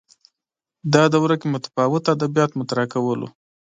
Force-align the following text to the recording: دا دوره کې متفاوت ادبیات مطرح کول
دا 0.93 1.03
دوره 1.15 1.35
کې 1.39 1.47
متفاوت 1.53 2.03
ادبیات 2.15 2.51
مطرح 2.59 2.85
کول 2.93 3.21